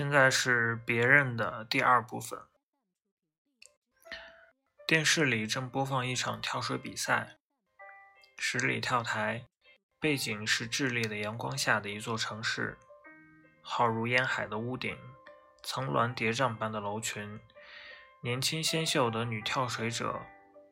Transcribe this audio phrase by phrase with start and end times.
[0.00, 2.40] 现在是别人的第二部分。
[4.86, 7.36] 电视里正播放一场跳水比赛，
[8.38, 9.44] 十里跳台，
[10.00, 12.78] 背景是炽烈的阳光下的一座城市，
[13.60, 14.96] 浩如烟海的屋顶，
[15.62, 17.38] 层峦叠嶂般的楼群，
[18.22, 20.22] 年轻纤秀的女跳水者，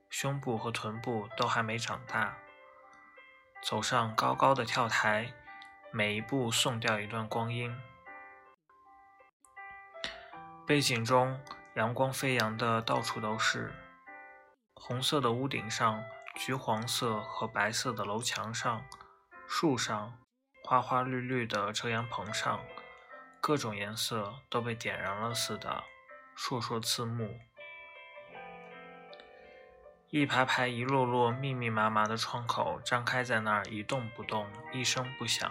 [0.09, 2.39] 胸部和臀部都还没长大，
[3.63, 5.35] 走上高高的跳台，
[5.93, 7.79] 每一步送掉一段光阴。
[10.69, 11.41] 背景中，
[11.77, 13.73] 阳光飞扬的到处都是。
[14.75, 16.05] 红色的屋顶上，
[16.35, 18.85] 橘黄色和白色的楼墙上，
[19.47, 20.19] 树上，
[20.63, 22.61] 花花绿绿的遮阳棚上，
[23.41, 25.85] 各种颜色都被点燃了似的，
[26.37, 27.41] 烁烁刺目。
[30.11, 35.51] 一排排、一摞摞、密密麻麻的窗口张开在那儿，一动不动，一声不响，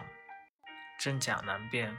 [1.00, 1.98] 真假难辨。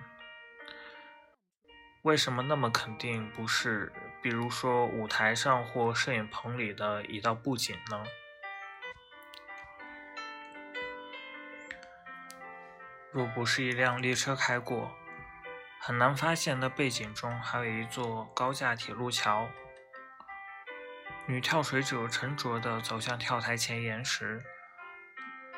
[2.03, 3.93] 为什么那么肯定不是？
[4.23, 8.05] 比如说舞台上或摄影棚里的一道布景呢？
[13.11, 14.93] 若不是一辆列车开过，
[15.81, 19.49] 很难发现那背景中还有一座高架铁路桥。
[21.27, 24.43] 女跳水者沉着地走向跳台前沿时，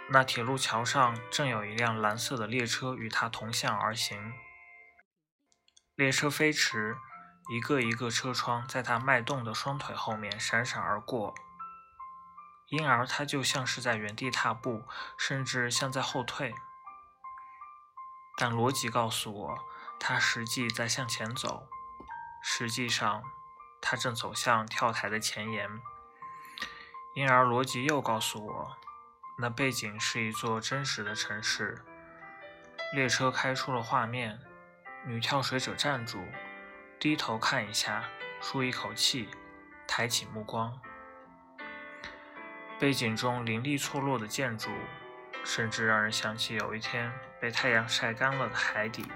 [0.08, 4.32] 那铁路桥上正有一辆蓝色的列车与她同向而行。
[6.00, 6.96] 列车飞驰，
[7.50, 11.34] 一个一个车窗在他迈动的双腿后面闪闪而过，
[12.70, 14.82] 因而他就像是在原地踏步，
[15.18, 16.54] 甚至像在后退。
[18.38, 19.58] 但逻辑告诉我，
[19.98, 21.68] 他实际在向前走。
[22.42, 23.22] 实际上，
[23.82, 25.68] 他正走向跳台的前沿。
[27.14, 28.76] 因而逻辑又告诉我，
[29.36, 31.84] 那背景是一座真实的城市。
[32.94, 34.40] 列车开出了画面。
[35.02, 36.22] 女跳水者站住，
[36.98, 38.04] 低头看一下，
[38.42, 39.28] 舒一口气，
[39.86, 40.78] 抬起目光。
[42.78, 44.70] 背景中林立错落的建筑，
[45.42, 47.10] 甚至让人想起有一天
[47.40, 49.06] 被太阳晒干了的海底。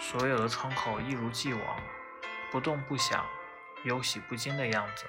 [0.00, 1.80] 所有的窗口一如既往，
[2.52, 3.26] 不动不响，
[3.84, 5.04] 忧喜不惊的样子。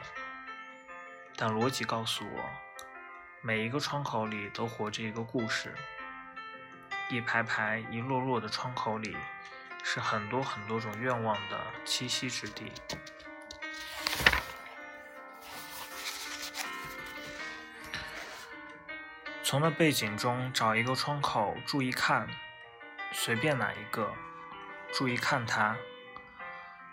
[1.37, 2.49] 但逻辑告诉我，
[3.41, 5.75] 每一个窗口里都活着一个故事。
[7.09, 9.17] 一排排、一摞摞的窗口里，
[9.83, 12.71] 是很多很多种愿望的栖息之地。
[19.43, 22.27] 从那背景中找一个窗口，注意看，
[23.11, 24.13] 随便哪一个，
[24.93, 25.75] 注意看它。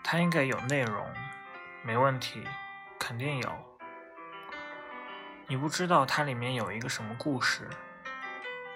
[0.03, 1.13] 它应该有内容，
[1.83, 2.43] 没问题，
[2.97, 3.77] 肯定有。
[5.45, 7.69] 你不知道它里面有一个什么故事。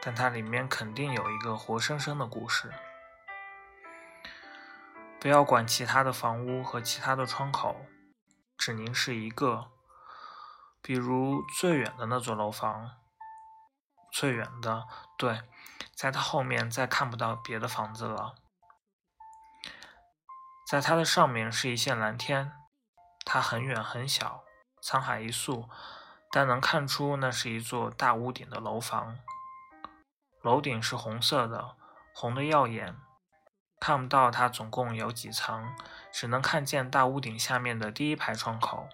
[0.02, 2.74] 但它里面肯定有一个活生生的故事。
[5.20, 7.86] 不要管其他的房屋和其他的窗口，
[8.58, 9.72] 只凝视一个，
[10.82, 12.98] 比如最远的那座楼房。
[14.12, 15.44] 最远的，对，
[15.96, 18.34] 在它后面再看不到别的房子了。
[20.68, 22.52] 在它的上面是一线蓝天，
[23.24, 24.44] 它很远很小，
[24.82, 25.70] 沧海一粟，
[26.32, 29.20] 但能看出那是一座大屋顶的楼房。
[30.41, 31.75] 楼顶是红色的，
[32.13, 32.96] 红的耀眼，
[33.79, 35.75] 看不到它总共有几层，
[36.12, 38.90] 只能看见大屋顶下面的第一排窗口，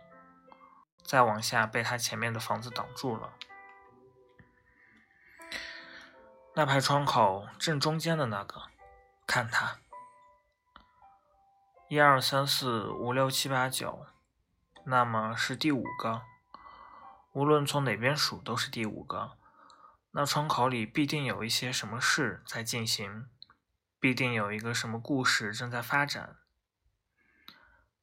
[1.03, 3.31] 再往下被它前面的房子挡住了。
[6.53, 8.63] 那排窗口正中间的那个，
[9.25, 9.77] 看它，
[11.87, 14.05] 一二三四五六七八九，
[14.83, 16.23] 那么是第五个，
[17.31, 19.37] 无论从哪边数都是第五个。
[20.19, 23.29] 那窗口里必定有一些什么事在进行，
[23.99, 26.37] 必定有一个什么故事正在发展。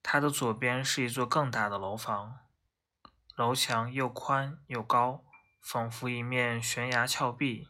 [0.00, 2.38] 它的左边是一座更大的楼房，
[3.35, 5.25] 楼墙又宽又高，
[5.61, 7.69] 仿佛一面悬崖峭壁。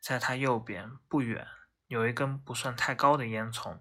[0.00, 1.46] 在它右边不远，
[1.86, 3.78] 有一根不算太高的烟囱。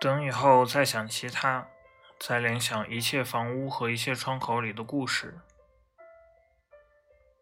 [0.00, 1.71] 等以后再想其他。
[2.24, 5.40] 在联想一切房屋和一切窗口里的故事。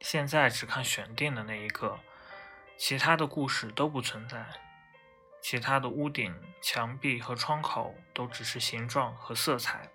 [0.00, 2.00] 现在只看选定的那一个，
[2.78, 4.46] 其他的故事都不存在。
[5.42, 9.90] 其他的屋顶、墙壁和窗口都只是形状和色彩。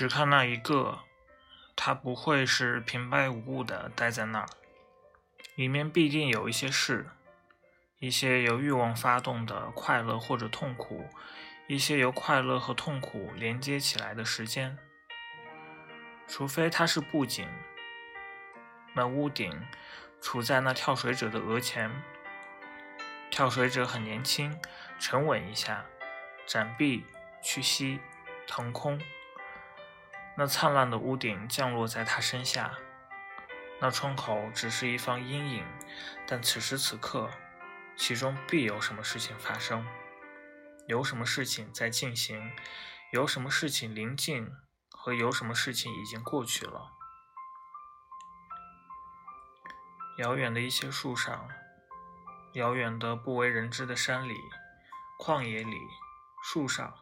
[0.00, 1.00] 只看那一个，
[1.76, 4.48] 他不会是平白无故的待在那儿，
[5.56, 7.10] 里面必定有一些事，
[7.98, 11.04] 一些由欲望发动的快乐或者痛苦，
[11.68, 14.78] 一些由快乐和痛苦连接起来的时间。
[16.26, 17.46] 除非它是布景，
[18.94, 19.66] 那屋顶
[20.22, 21.90] 处在那跳水者的额前，
[23.30, 24.58] 跳水者很年轻，
[24.98, 25.84] 沉稳一下，
[26.46, 27.04] 展臂
[27.42, 28.00] 屈膝，
[28.46, 28.98] 腾空。
[30.36, 32.78] 那灿烂的屋顶降落在他身下，
[33.80, 35.66] 那窗口只是一方阴影，
[36.26, 37.30] 但此时此刻，
[37.96, 39.86] 其中必有什么事情发生，
[40.86, 42.52] 有什么事情在进行，
[43.12, 44.50] 有什么事情临近，
[44.90, 46.92] 和有什么事情已经过去了。
[50.18, 51.48] 遥远的一些树上，
[52.54, 54.34] 遥远的不为人知的山里、
[55.18, 55.76] 旷野里、
[56.42, 56.94] 树上，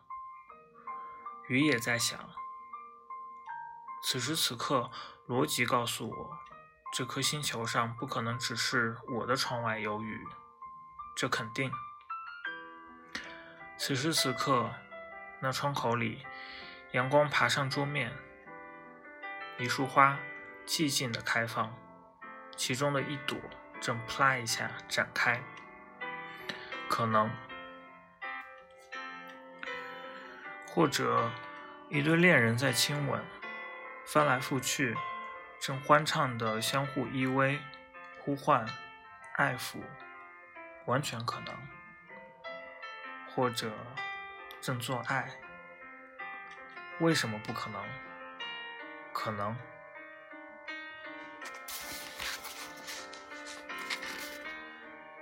[1.48, 2.18] 雨也在响。
[4.00, 4.90] 此时此刻，
[5.26, 6.38] 逻辑告诉我，
[6.92, 10.26] 这颗星球上不可能只是我的窗外有雨，
[11.16, 11.70] 这肯定。
[13.76, 14.70] 此时此刻，
[15.40, 16.24] 那窗口里，
[16.92, 18.16] 阳光爬上桌面，
[19.58, 20.18] 一束花
[20.66, 21.74] 寂静的开放，
[22.56, 23.36] 其中的一朵
[23.80, 25.42] 正啪一下展开，
[26.88, 27.30] 可能，
[30.66, 31.30] 或者
[31.90, 33.22] 一对恋人在亲吻。
[34.10, 34.96] 翻来覆去，
[35.60, 37.58] 正欢畅地相互依偎、
[38.18, 38.66] 呼唤、
[39.34, 39.82] 爱抚，
[40.86, 41.54] 完全可能；
[43.30, 43.70] 或者
[44.62, 45.28] 正做爱，
[47.00, 47.84] 为什么不可能？
[49.12, 49.54] 可能。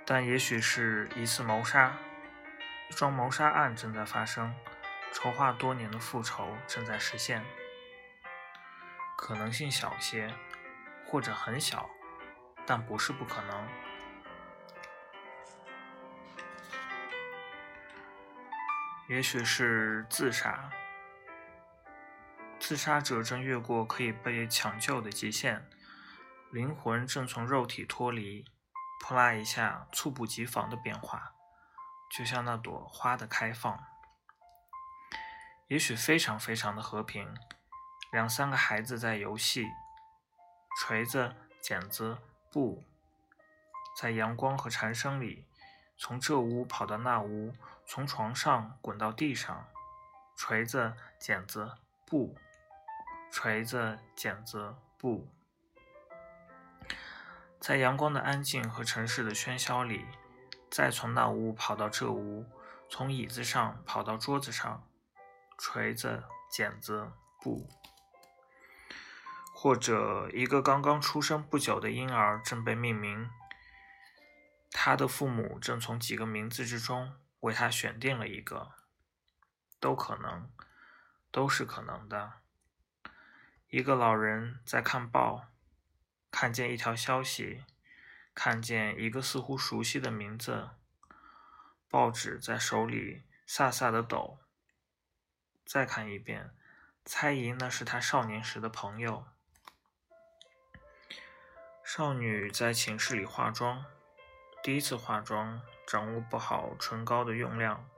[0.05, 1.97] 但也许是一次谋杀，
[2.89, 4.55] 一桩谋杀案正在发生，
[5.11, 7.43] 筹划多年的复仇正在实现。
[9.17, 10.31] 可能性小些，
[11.05, 11.89] 或者很小，
[12.65, 13.67] 但不是不可能。
[19.09, 20.69] 也许是自杀，
[22.59, 25.67] 自杀者正越过可以被抢救的极限，
[26.51, 28.45] 灵魂正从肉体脱离，
[29.01, 31.33] 扑啦一下，猝不及防的变化，
[32.15, 33.83] 就像那朵花的开放。
[35.67, 37.35] 也许非常非常的和平。
[38.11, 39.67] 两三个孩子在游戏，
[40.79, 42.17] 锤子、剪子、
[42.51, 42.83] 布，
[43.97, 45.45] 在阳光和蝉声里，
[45.97, 47.53] 从这屋跑到那屋，
[47.85, 49.67] 从床上滚到地上。
[50.37, 51.71] 锤子、剪子、
[52.05, 52.37] 布，
[53.31, 55.27] 锤子、剪子、布，
[57.59, 60.05] 在阳光的安静和城市的喧嚣里，
[60.69, 62.45] 再从那屋跑到这屋，
[62.87, 64.87] 从椅子上跑到桌子上。
[65.57, 67.11] 锤子、剪子、
[67.41, 67.67] 布。
[69.59, 73.27] 或者一个刚刚出生不久的婴儿正被命名，
[74.69, 78.73] 他的父母正从几个名字之中为他选定了一个，
[79.79, 80.47] 都可能，
[81.31, 82.33] 都是可能的。
[83.69, 85.47] 一个老人在看报，
[86.29, 87.63] 看见一条消息，
[88.35, 90.69] 看见一个似乎熟悉的名字，
[91.89, 94.37] 报纸在手里飒飒的抖，
[95.65, 96.51] 再看一遍，
[97.03, 99.25] 猜疑那是他少年时的朋友。
[101.89, 103.85] 少女在寝室里化妆，
[104.61, 107.89] 第一次化妆，掌握不好唇膏的用量，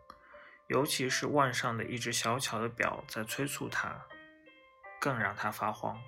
[0.67, 4.05] 尤其是腕上的一只小巧的表在催促她，
[4.99, 5.99] 更让她发慌。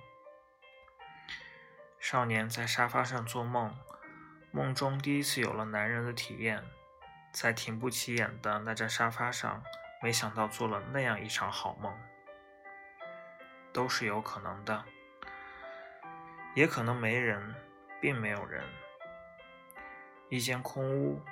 [1.98, 3.76] 少年在沙发上做梦，
[4.52, 6.62] 梦中第一次有了男人的体验，
[7.32, 9.60] 在挺不起眼的那张沙发上，
[10.00, 11.92] 没想到做了那样一场好梦，
[13.72, 14.84] 都是有可能的，
[16.54, 17.52] 也可能没人。
[18.02, 18.64] 并没有人。
[20.28, 21.22] 一间空屋，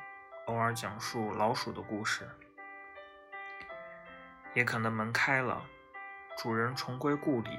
[0.46, 2.30] 偶尔讲述老鼠的故事。
[4.54, 5.66] 也可能门开了，
[6.38, 7.50] 主人重归故里，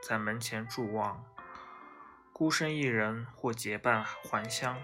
[0.00, 1.24] 在门前伫望，
[2.32, 4.80] 孤身一人或结伴还乡。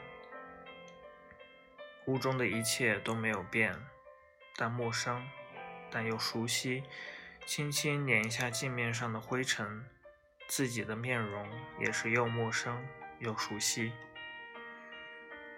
[2.06, 3.72] 屋中的一切都没有变，
[4.56, 5.24] 但陌生，
[5.92, 6.82] 但又熟悉。
[7.46, 9.84] 轻轻捻一下镜面上的灰尘，
[10.48, 12.84] 自己的面容也是又陌生。
[13.24, 13.90] 又熟悉，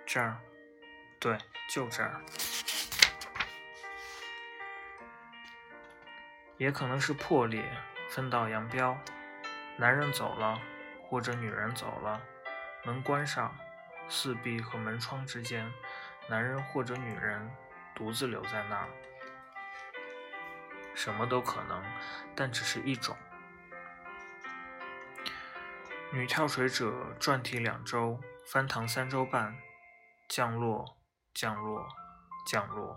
[0.06, 0.37] 这儿，
[1.18, 1.37] 对，
[1.68, 2.20] 就这儿。
[6.58, 7.64] 也可能是破裂，
[8.08, 8.96] 分道扬镳。
[9.76, 10.61] 男人走了，
[11.02, 12.23] 或者女人走了，
[12.85, 13.52] 门关上，
[14.08, 15.68] 四壁和门窗之间，
[16.28, 17.50] 男人或者女人
[17.96, 18.88] 独自留在那儿。
[20.94, 21.82] 什么都可能，
[22.37, 23.16] 但只是一种，
[26.13, 29.59] 女跳水者转体两周，翻腾三周半，
[30.29, 30.97] 降落，
[31.35, 31.85] 降落，
[32.47, 32.95] 降落。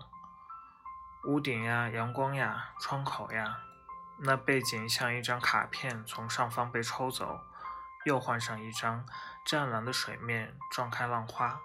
[1.24, 3.58] 屋顶呀，阳光呀，窗口呀，
[4.20, 7.40] 那背景像一张卡片从上方被抽走，
[8.06, 9.04] 又换上一张。
[9.44, 11.60] 湛蓝的水面撞开浪花，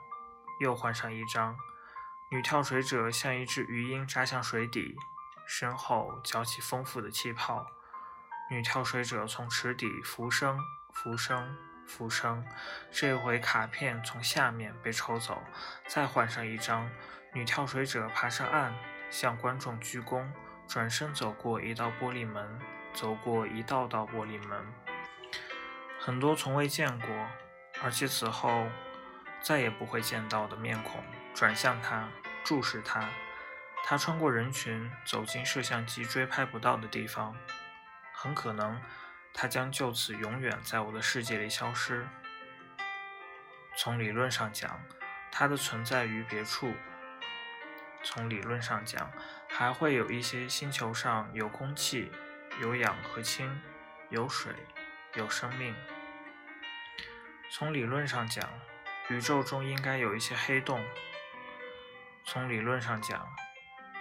[0.60, 1.56] 又换上一张。
[2.32, 4.96] 女跳水者像一只鱼鹰扎向水底，
[5.46, 7.68] 身后搅起丰富的气泡。
[8.50, 10.60] 女跳水者从池底浮升，
[10.96, 12.44] 浮生，浮生。
[12.90, 15.44] 这回卡片从下面被抽走，
[15.88, 16.90] 再换上一张。
[17.34, 18.74] 女跳水者爬上岸。
[19.12, 20.28] 向观众鞠躬，
[20.68, 22.60] 转身走过一道玻璃门，
[22.92, 24.66] 走过一道道玻璃门，
[26.00, 27.10] 很多从未见过，
[27.82, 28.68] 而且此后
[29.42, 31.02] 再也不会见到的面孔，
[31.34, 32.10] 转向他，
[32.44, 33.08] 注视他。
[33.86, 37.38] 他穿过人群，走进摄像机追拍不到的地方。
[38.12, 38.82] 很可能，
[39.38, 42.08] 它将就此永远在我的世界里消失。
[43.76, 44.82] 从理论上讲，
[45.30, 46.74] 它的存在于别处。
[48.02, 49.12] 从理论上讲，
[49.50, 52.10] 还会有一些星球上有空气、
[52.62, 53.62] 有氧和氢、
[54.10, 54.54] 有水、
[55.16, 55.76] 有生命。
[57.52, 58.50] 从理论上讲，
[59.10, 60.82] 宇宙中应该有一些黑洞。
[62.24, 63.28] 从理论上讲，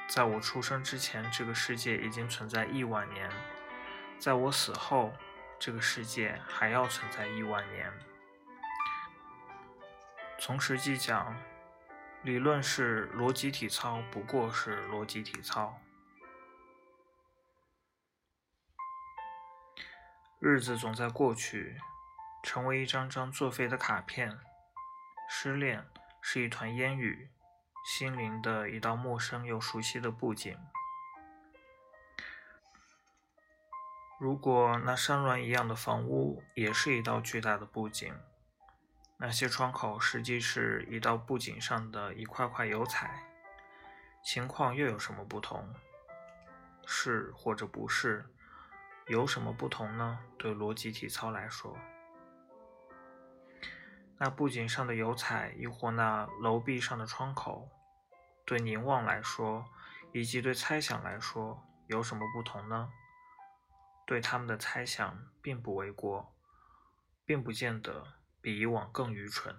[0.07, 3.29] 在我出生之前，这个世界已经存在亿万年；
[4.19, 5.13] 在我死后，
[5.65, 7.91] 这个世界还要存在亿万年。
[10.39, 11.35] 从实际讲，
[12.23, 15.81] 理论是逻辑体操，不过是逻辑体操。
[20.39, 21.81] 日子总在过去，
[22.43, 24.39] 成为一张张作废的卡片。
[25.31, 25.87] 失恋
[26.21, 27.31] 是一团烟雨，
[27.87, 30.59] 心灵的一道陌生又熟悉的布景。
[34.19, 38.15] 如果那山峦一样的房屋也是一道巨大的布景。
[39.17, 43.23] 那些窗口实际是一道布景上的一块块油彩，
[44.25, 45.73] 情况又有什么不同？
[46.85, 48.25] 是或者不是？
[49.07, 50.19] 有什么不同呢？
[50.39, 51.77] 对逻辑体操来说，
[54.19, 57.69] 那布景上的油彩，亦或那楼壁上的窗口，
[58.47, 59.65] 对凝望来说，
[60.13, 62.91] 以及对猜想来说，有什么不同呢？
[64.07, 66.35] 对他们的猜想并不为过，
[67.25, 68.15] 并不见得。
[68.45, 69.57] 比以往更愚蠢。